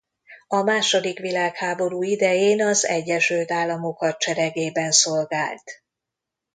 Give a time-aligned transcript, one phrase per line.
[0.47, 5.83] A második világháború idején az Egyesült Államok hadseregében szolgált.